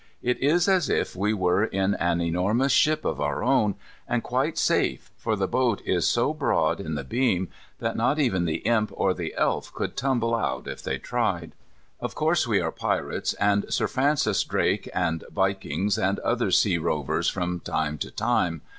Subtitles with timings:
[0.23, 3.75] It is as if we were in an enormous ship of our own,
[4.07, 8.45] and quite safe, for the boat is so broad in the beam that not even
[8.45, 11.51] the Imp or the Elf could tumble out if they tried.
[11.99, 17.29] Of course we are pirates, and Sir Francis Drakes, and vikings, and other sea rovers,
[17.29, 18.63] from time to time.